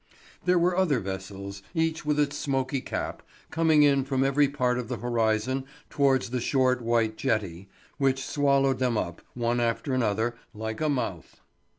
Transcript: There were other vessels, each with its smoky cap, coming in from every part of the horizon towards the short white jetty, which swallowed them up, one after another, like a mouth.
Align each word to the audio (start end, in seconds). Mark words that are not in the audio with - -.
There 0.45 0.57
were 0.57 0.75
other 0.75 0.99
vessels, 0.99 1.61
each 1.75 2.07
with 2.07 2.19
its 2.19 2.35
smoky 2.35 2.81
cap, 2.81 3.21
coming 3.51 3.83
in 3.83 4.03
from 4.03 4.23
every 4.23 4.47
part 4.47 4.79
of 4.79 4.87
the 4.87 4.97
horizon 4.97 5.63
towards 5.91 6.31
the 6.31 6.41
short 6.41 6.81
white 6.81 7.17
jetty, 7.17 7.69
which 7.99 8.25
swallowed 8.25 8.79
them 8.79 8.97
up, 8.97 9.21
one 9.35 9.59
after 9.59 9.93
another, 9.93 10.33
like 10.55 10.81
a 10.81 10.89
mouth. 10.89 11.39